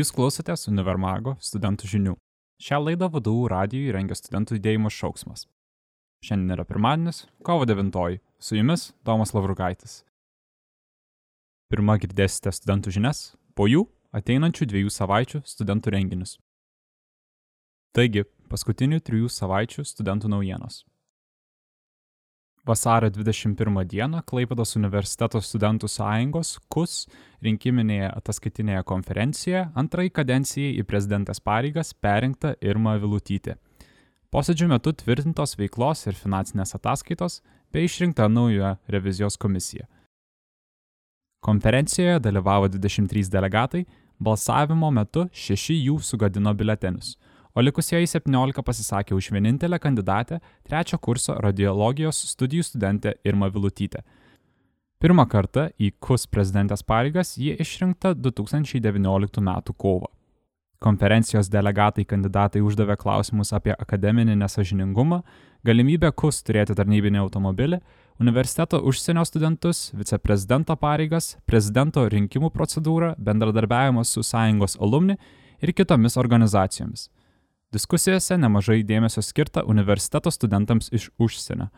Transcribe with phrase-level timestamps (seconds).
[0.00, 2.12] Jūs klausotės Univermago studentų žinių.
[2.62, 5.42] Šią laidą vadovų radijui rengia studentų judėjimas šauksmas.
[6.24, 8.16] Šiandien yra pirmadienis, kovo 9.
[8.40, 9.98] Su jumis Tomas Lavrugaitis.
[11.68, 13.20] Pirmą girdėsite studentų žinias,
[13.52, 13.82] po jų
[14.16, 16.38] ateinančių dviejų savaičių studentų renginius.
[17.92, 20.86] Taigi, paskutinių trijų savaičių studentų naujienos.
[22.70, 26.92] Vasario 21 dieną Klaipados universiteto studentų sąjungos KUS
[27.42, 33.56] rinkiminėje ataskaitinėje konferencijoje antrai kadencijai į prezidentės pareigas perinkta Irma Vilutytė.
[34.30, 37.40] Posėdžių metu tvirtintos veiklos ir finansinės ataskaitos
[37.74, 39.88] bei išrinkta nauja revizijos komisija.
[41.42, 43.82] Konferencijoje dalyvavo 23 delegatai,
[44.22, 47.16] balsavimo metu šeši jų sugadino biletenius–
[47.54, 54.02] o likusieji 17 pasisakė už vienintelę kandidatę trečio kurso radiologijos studijų studentę Irma Vilutytę.
[55.00, 59.54] Pirmą kartą į KUS prezidentės pareigas ji išrinkta 2019 m.
[59.76, 60.10] kovą.
[60.80, 65.22] Konferencijos delegatai kandidatai uždavė klausimus apie akademinį nesažiningumą,
[65.64, 67.80] galimybę KUS turėti tarnybinį automobilį,
[68.20, 75.16] universiteto užsienio studentus, viceprezidento pareigas, prezidento rinkimų procedūrą, bendradarbiavimą su sąjungos alumni
[75.60, 77.08] ir kitomis organizacijomis.
[77.70, 81.68] Diskusijose nemažai dėmesio skirta universiteto studentams iš užsienio.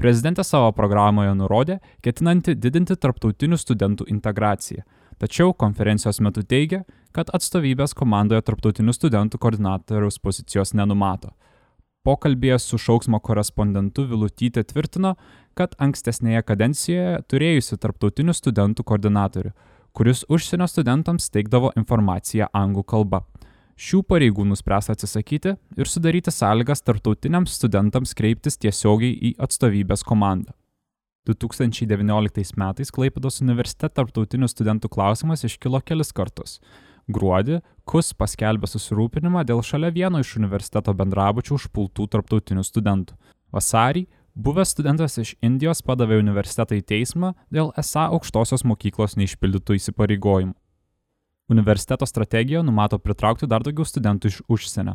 [0.00, 4.86] Prezidentė savo programoje nurodė, ketinanti didinti tarptautinių studentų integraciją.
[5.20, 6.80] Tačiau konferencijos metu teigia,
[7.12, 11.34] kad atstovybės komandoje tarptautinių studentų koordinatoriaus pozicijos nenumato.
[12.08, 15.14] Pokalbėje su šauksmo korespondentu Vilutytė tvirtino,
[15.54, 19.52] kad ankstesnėje kadencijoje turėjusi tarptautinių studentų koordinatorių,
[19.92, 23.26] kuris užsienio studentams teikdavo informaciją anglų kalba.
[23.74, 30.54] Šių pareigų nuspręsta atsisakyti ir sudaryti sąlygas tarptautiniams studentams kreiptis tiesiogiai į atstovybės komandą.
[31.26, 36.58] 2019 metais Klaipėdos universitete tarptautinių studentų klausimas iškilo kelis kartus.
[37.10, 43.16] Gruodį KUS paskelbė susirūpinimą dėl šalia vieno iš universiteto bendrabučių užpultų tarptautinių studentų.
[43.52, 50.54] Vasarį buvęs studentas iš Indijos padavė universitetą į teismą dėl esą aukštosios mokyklos neišpildytų įsipareigojimų.
[51.48, 54.94] Universiteto strategija numato pritraukti dar daugiau studentų iš užsienio.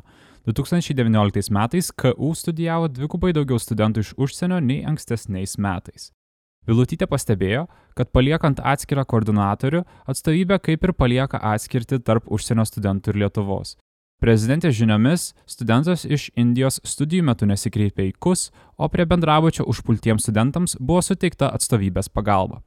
[0.49, 6.09] 2019 metais KU studijavo dvigubai daugiau studentų iš užsienio nei ankstesniais metais.
[6.65, 13.21] Vilutytė pastebėjo, kad paliekant atskirą koordinatorių, atstovybė kaip ir palieka atskirti tarp užsienio studentų ir
[13.23, 13.75] Lietuvos.
[14.19, 20.75] Prezidentės žiniomis, studentas iš Indijos studijų metu nesikreipė į KUS, o prie bendrabučio užpultiems studentams
[20.81, 22.59] buvo suteikta atstovybės pagalba.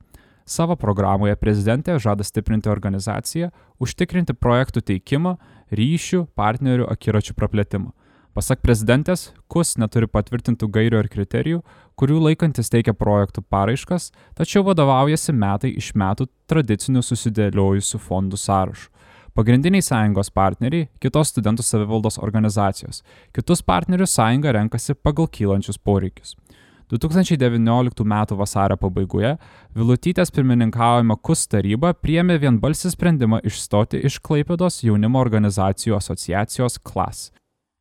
[0.53, 3.49] Savo programoje prezidentė žada stiprinti organizaciją,
[3.81, 5.39] užtikrinti projektų teikimą,
[5.73, 7.93] ryšių, partnerių akiračių praplėtimą.
[8.37, 11.59] Pasak prezidentės, KUS neturi patvirtintų gairių ir kriterijų,
[12.01, 18.89] kurių laikantis teikia projektų paraiškas, tačiau vadovaujasi metai iš metų tradicinių susidėliojusių fondų sąrašų.
[19.37, 23.03] Pagrindiniai sąjungos partneriai- kitos studentų savivaldos organizacijos.
[23.33, 26.37] Kitus partnerius sąjunga renkasi pagal kylančius poreikius.
[26.91, 28.15] 2019 m.
[28.39, 29.37] vasario pabaigoje
[29.77, 37.31] Vilutytės pirmininkaujama KUS taryba priėmė vienbalsį sprendimą išstoti iš Klaipėdos jaunimo organizacijų asociacijos klas.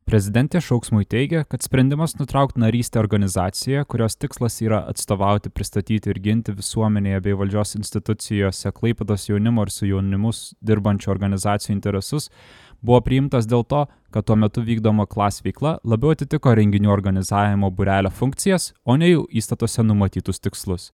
[0.02, 6.54] Prezidentė Šauksmui teigia, kad sprendimas nutraukti narystę organizacijoje, kurios tikslas yra atstovauti, pristatyti ir ginti
[6.58, 12.32] visuomenėje bei valdžios institucijose Klaipėdos jaunimo ir su jaunimus dirbančių organizacijų interesus,
[12.82, 18.10] buvo priimtas dėl to, kad tuo metu vykdoma klas veikla labiau atitiko renginių organizavimo burelio
[18.10, 20.90] funkcijas, o ne jų įstatuose numatytus tikslus.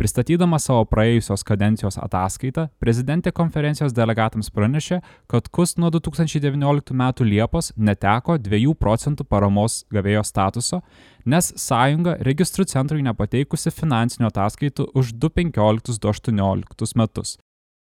[0.00, 7.02] Pristatydama savo praėjusios kadencijos ataskaitą, prezidentė konferencijos delegatams pranešė, kad KUS nuo 2019 m.
[7.28, 10.80] Liepos neteko 2 procentų paramos gavėjo statuso,
[11.28, 17.36] nes sąjunga registrų centrui nepateikusi finansinių ataskaitų už 2015-2018 metus.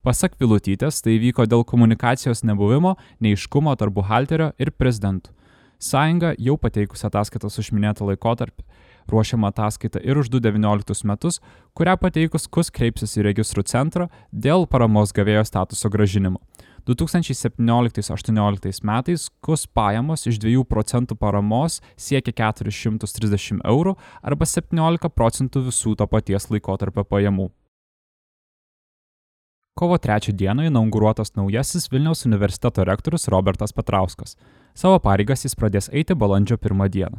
[0.03, 5.31] Pasak Vilutytės, tai vyko dėl komunikacijos nebuvimo, neiškumo tarp buhalterio ir prezidentų.
[5.79, 8.65] Sąjunga jau pateikusi ataskaitas už minėtą laikotarpį,
[9.07, 11.39] ruošiama ataskaita ir už 2019 metus,
[11.71, 16.43] kurią pateikus KUS kreipsis į registrų centrą dėl paramos gavėjo statuso gražinimo.
[16.83, 25.95] 2017-2018 metais KUS pajamos iš 2 procentų paramos siekia 430 eurų arba 17 procentų visų
[25.95, 27.53] to paties laikotarpio pajamų.
[29.75, 34.37] Kovo 3 dieną inauguruotas naujasis Vilniaus universiteto rektorius Robertas Petrauskas.
[34.75, 37.17] Savo pareigas jis pradės eiti balandžio 1 dieną.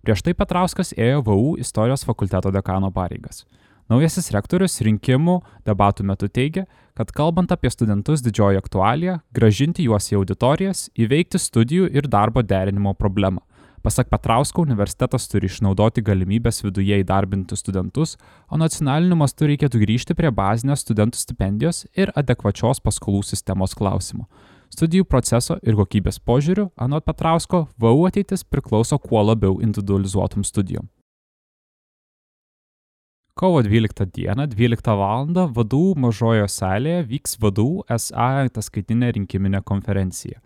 [0.00, 3.44] Prieš tai Petrauskas ėjo VU istorijos fakulteto dekano pareigas.
[3.92, 6.64] Naujasis rektorius rinkimų debatų metu teigia,
[6.96, 12.94] kad kalbant apie studentus didžioji aktualija- gražinti juos į auditorijas, įveikti studijų ir darbo derinimo
[12.94, 13.42] problemą.
[13.80, 18.18] Pasak Petrausko, universitetas turi išnaudoti galimybės viduje įdarbinti studentus,
[18.52, 24.28] o nacionaliniu mastu reikėtų grįžti prie bazinės studentų stipendijos ir adekvačios paskolų sistemos klausimo.
[24.70, 30.90] Studijų proceso ir kokybės požiūriu, anot Petrausko, VAU ateitis priklauso kuo labiau individualizuotum studijom.
[33.40, 35.32] Kovo 12 dieną 12 val.
[35.56, 40.42] vadų mažojo salėje vyks vadų SA ataskaitinė rinkiminė konferencija.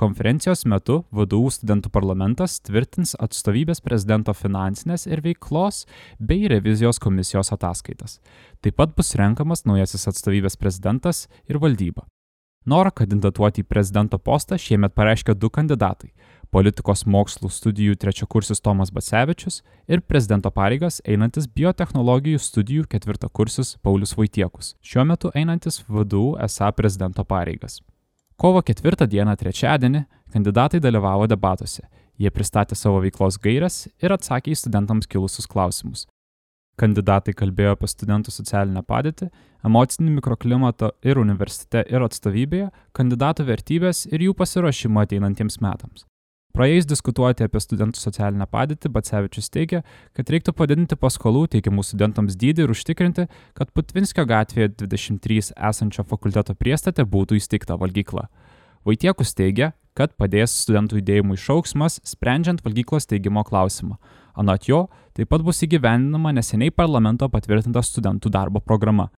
[0.00, 5.82] Konferencijos metu VDU studentų parlamentas tvirtins atstovybės prezidento finansinės ir veiklos
[6.16, 8.16] bei revizijos komisijos ataskaitas.
[8.64, 12.06] Taip pat bus renkamas naujasis atstovybės prezidentas ir valdyba.
[12.64, 16.14] Norą kandidatuoti į prezidento postą šiemet pareiškia du kandidatai-
[16.54, 24.76] politikos mokslų studijų trečiakursis Tomas Bacevičius ir prezidento pareigas einantis biotehnologijų studijų ketvirtakursis Paulius Vaitiekus,
[24.80, 27.80] šiuo metu einantis VDU esą prezidento pareigas.
[28.40, 30.00] Kovo 4 dieną trečiadienį
[30.32, 31.82] kandidatai dalyvavo debatuose.
[32.16, 36.06] Jie pristatė savo veiklos gairias ir atsakė į studentams kilusius klausimus.
[36.80, 39.28] Kandidatai kalbėjo apie studentų socialinę padėtį,
[39.68, 46.08] emocinį mikroklimatą ir universitete ir atstovybėje, kandidatų vertybės ir jų pasiruošimą ateinantiems metams.
[46.50, 49.84] Praėjus diskutuoti apie studentų socialinę padėtį, Batsevičius teigia,
[50.18, 56.56] kad reiktų padidinti paskolų teikiamų studentams dydį ir užtikrinti, kad Putvinskio gatvėje 23 esančio fakulteto
[56.58, 58.26] priestate būtų įsteigta valgykla.
[58.88, 64.00] Vaitiekus teigia, kad padės studentų judėjimų išauksmas, sprendžiant valgyklos steigimo klausimą.
[64.34, 69.10] Anot jo, taip pat bus įgyvendinama neseniai parlamento patvirtinta studentų darbo programa.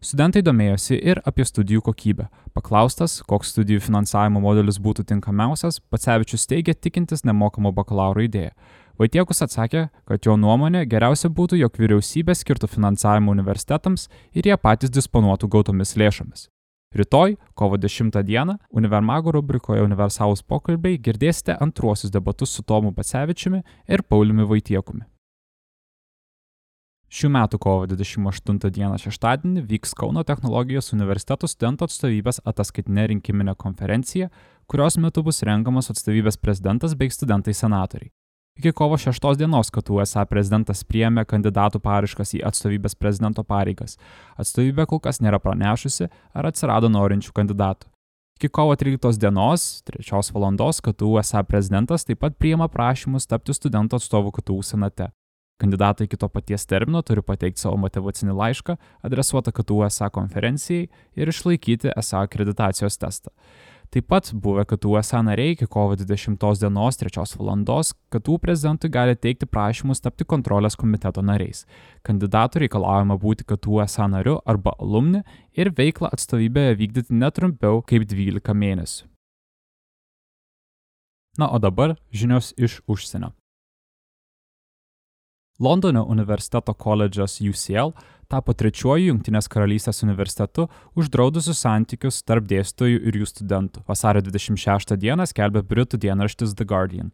[0.00, 2.30] Studentai domėjosi ir apie studijų kokybę.
[2.56, 8.54] Paklaustas, koks studijų finansavimo modelis būtų tinkamiausias, Pacevičius teigia tikintis nemokamo bakalauro idėją.
[8.96, 14.96] Vaitiekus atsakė, kad jo nuomonė geriausia būtų, jog vyriausybė skirtų finansavimą universitetams ir jie patys
[14.96, 16.48] disponuotų gautomis lėšomis.
[16.96, 24.08] Rytoj, kovo 10 dieną, Univermago rubrikoje Universalūs pokalbiai girdėsite antruosius debatus su Tomu Pacevičiumi ir
[24.08, 25.04] Pauliumi Vaitiekumi.
[27.10, 34.28] Šių metų kovo 28 dieną šeštadienį vyks Kauno technologijos universiteto studentų atstovybės ataskaitinė rinkiminė konferencija,
[34.70, 38.12] kurios metu bus renkamas atstovybės prezidentas bei studentai senatoriai.
[38.62, 43.98] Iki kovo 6 dienos KTU esą prezidentas priėmė kandidatų paraiškas į atstovybės prezidento pareigas.
[44.38, 47.90] Atstovybė kol kas nėra pranešusi, ar atsirado norinčių kandidatų.
[48.38, 50.54] Iki kovo 13 dienos, 3 val.
[50.86, 55.10] KTU esą prezidentas taip pat priima prašymus tapti studentų atstovų KTU senate.
[55.60, 60.86] Kandidatai iki to paties termino turi pateikti savo motivacinį laišką adresuotą KTU SA konferencijai
[61.20, 63.34] ir išlaikyti SA akreditacijos testą.
[63.90, 67.64] Taip pat buvę KTU SA nariai iki kovo 20 dienos 3 val.
[68.14, 71.66] KTU prezidentui gali teikti prašymus tapti kontrolės komiteto nariais.
[72.06, 78.54] Kandidatų reikalaujama būti KTU SA nariu arba alumni ir veiklą atstovybėje vykdyti netrumpiau kaip 12
[78.54, 79.10] mėnesių.
[81.38, 83.34] Na, o dabar žinios iš užsienio.
[85.60, 87.92] Londono universiteto koledžas UCL
[88.32, 90.64] tapo trečiuoju Junktinės karalystės universitetu
[90.96, 93.82] uždraudusiu santykius tarp dėstytojų ir jų studentų.
[93.88, 97.12] Vasario 26 dieną skelbė Britų dienraštis The Guardian.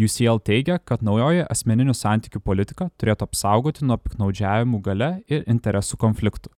[0.00, 6.50] UCL teigia, kad naujoji asmeninių santykių politika turėtų apsaugoti nuo piknaudžiavimų gale ir interesų konfliktų.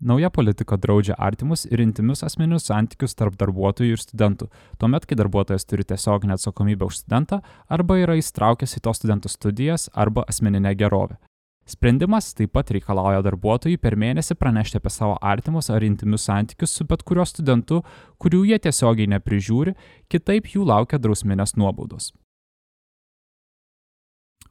[0.00, 4.46] Nauja politika draudžia artimus ir intimius asmeninius santykius tarp darbuotojų ir studentų,
[4.78, 9.88] tuomet, kai darbuotojas turi tiesioginę atsakomybę už studentą arba yra įstraukęs į to studento studijas
[9.94, 11.18] arba asmeninę gerovę.
[11.66, 16.86] Sprendimas taip pat reikalauja darbuotojui per mėnesį pranešti apie savo artimus ar intimius santykius su
[16.86, 17.82] bet kuriuo studentu,
[18.22, 19.74] kurių jie tiesiogiai neprižiūri,
[20.08, 22.12] kitaip jų laukia drausminės nuobaudos.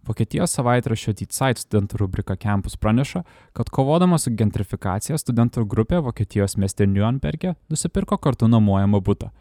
[0.08, 6.88] Vokietijos savaitraščio T-Site studentų rubrika Campus praneša, kad kovodama su gentrifikacija studentų grupė Vokietijos mieste
[6.88, 9.34] Nürnberge nusipirko kartu nuomojamą būtą.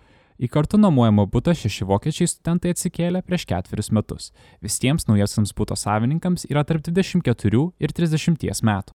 [0.43, 4.33] Į kartu nuomojamą būtą šeši vokiečiai studentai atsikėlė prieš ketverius metus.
[4.61, 8.93] Visiems naujasiams būto savininkams yra tarp 24 ir 30 metų.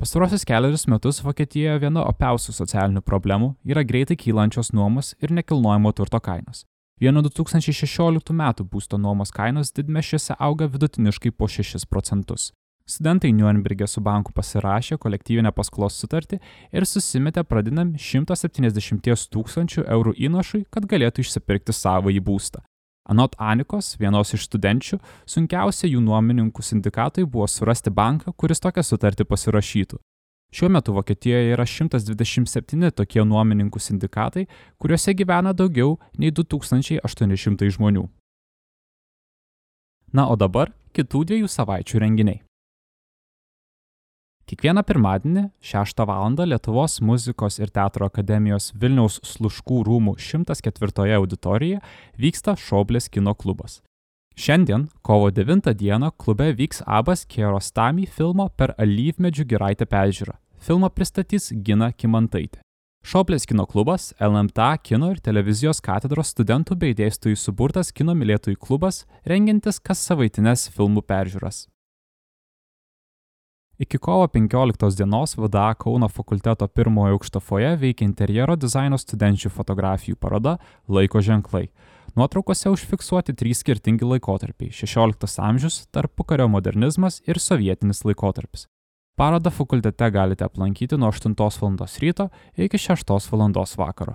[0.00, 6.22] Pastarosius keliarius metus Vokietijoje viena opiausių socialinių problemų yra greitai kylančios nuomos ir nekilnojamo turto
[6.24, 6.69] kainos.
[7.00, 12.50] Vien nuo 2016 metų būsto nuomos kainos didmešiuose auga vidutiniškai po 6 procentus.
[12.84, 16.40] Studentai Nürnberge su banku pasirašė kolektyvinę paskolos sutartį
[16.76, 22.60] ir susimetė pradinam 170 tūkstančių eurų įnašui, kad galėtų išsipirkti savo į būstą.
[23.08, 29.24] Anot Anikos, vienos iš studenčių, sunkiausia jų nuomininkų sindikatui buvo surasti banką, kuris tokią sutartį
[29.24, 29.96] pasirašytų.
[30.50, 34.48] Šiuo metu Vokietijoje yra 127 tokie nuomininkų sindikatai,
[34.82, 38.08] kuriuose gyvena daugiau nei 2800 žmonių.
[40.10, 42.40] Na o dabar kitų dviejų savaičių renginiai.
[44.50, 46.34] Kiekvieną pirmadienį 6 val.
[46.34, 51.78] Lietuvos muzikos ir teatro akademijos Vilniaus Sluškų rūmų 104 auditorijoje
[52.18, 53.78] vyksta Šoblės kino klubas.
[54.36, 60.36] Šiandien, kovo 9 dieną, klube vyks Abas Kiarostami filmo per alyvmedžių giraitę peržiūrą.
[60.60, 62.60] Filmą pristatys Gina Kimantaitė.
[63.00, 69.06] Šoplės kino klubas, LMTA kino ir televizijos katedros studentų bei dėstytojų suburtas kino mylėtojų klubas,
[69.24, 71.64] rengiantis kas savaitinės filmų peržiūras.
[73.80, 80.20] Iki kovo 15 dienos VDA Kauno fakulteto pirmojo aukšto foje veikia interjero dizaino studenčių fotografijų
[80.20, 81.70] paroda Laiko ženklai.
[82.16, 88.66] Nuotraukose užfiksuoti trys skirtingi laikotarpiai- 16 amžius, tarpukario modernizmas ir sovietinis laikotarpis.
[89.16, 91.34] Parodą fakultete galite aplankyti nuo 8
[91.78, 91.88] val.
[92.00, 93.52] ryto iki 6 val.
[93.76, 94.14] vakaro.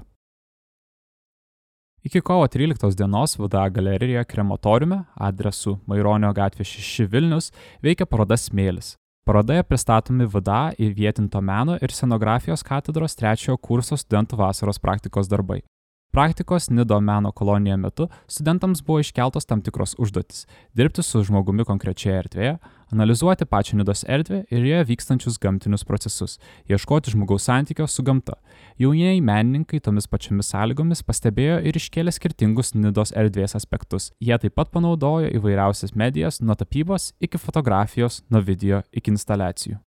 [2.04, 8.96] Iki kovo 13 dienos VDA galerijoje Krematoriume adresu Maironio gatvė 6 Vilnius veikia paroda Smėlis.
[9.26, 15.64] Parodoje pristatomi VDA įvietinto meno ir scenografijos katedros trečiojo kurso studentų vasaros praktikos darbai.
[16.16, 22.20] Praktikos Nido meno kolonijoje metu studentams buvo iškeltos tam tikros užduotis- dirbti su žmogumi konkrečioje
[22.20, 22.58] erdvėje,
[22.92, 28.34] analizuoti pačią Nidos erdvę ir joje vykstančius gamtinius procesus, ieškoti žmogaus santykio su gamta.
[28.80, 34.12] Jaunieji menininkai tomis pačiomis sąlygomis pastebėjo ir iškėlė skirtingus Nidos erdvės aspektus.
[34.22, 39.85] Jie taip pat panaudojo įvairiausias medijas nuo tapybos iki fotografijos, nuo video iki instaliacijų.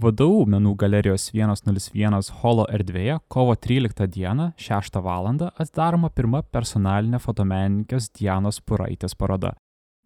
[0.00, 5.26] VDU menų galerijos 101 holo erdvėje kovo 13 dieną 6 val.
[5.28, 9.52] atidaroma pirma personalinė fotomenininkės Dianos Puraitės paroda.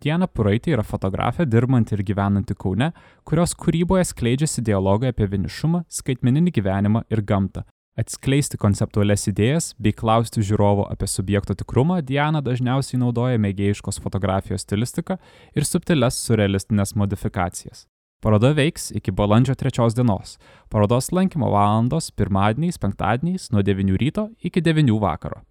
[0.03, 2.91] Diana Puraitė yra fotografė dirbanti ir gyvenanti Kaune,
[3.23, 7.63] kurios kūryboje skleidžiasi dialogai apie vienišumą, skaitmeninį gyvenimą ir gamtą.
[7.95, 15.21] Atskleisti konceptualias idėjas bei klausti žiūrovo apie subjekto tikrumą Diana dažniausiai naudoja mėgėjiškos fotografijos stilistiką
[15.55, 17.87] ir subtiles surrealistinės modifikacijas.
[18.25, 20.39] Paroda veiks iki balandžio 3 dienos.
[20.73, 25.43] Parodos lankymo valandos pirmadieniais, penktadieniais nuo 9 ryto iki 9 vakaro.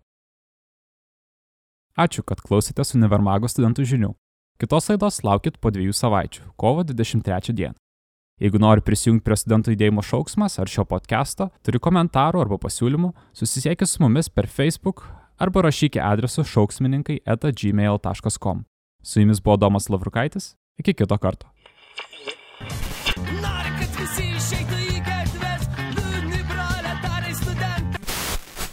[1.94, 4.10] Ačiū, kad klausėtės Univermago studentų žinių.
[4.58, 7.78] Kitos laidos laukit po dviejų savaičių, kovo 23 dieną.
[8.42, 13.86] Jeigu nori prisijungti prie studentų judėjimo šauksmas ar šio podcast'o, turi komentarų arba pasiūlymų, susisiekit
[13.86, 15.06] su mumis per Facebook
[15.38, 18.66] arba rašykite adresu šauksmininkai etagmail.com.
[19.06, 21.54] Su jumis buvo Domas Lavrukaitis, iki kito karto.
[24.14, 25.64] Visi išeitų į gatves,
[25.96, 28.02] liūdni proletarai studentai.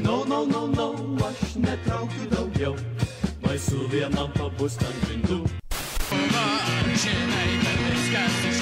[0.05, 0.89] No, no, no, no,
[1.25, 2.75] aš netraukiu daugiau,
[3.47, 5.41] baisu vienam pabust ant grindų.
[6.35, 6.45] Va,
[7.07, 8.61] žinai, kad viskas iš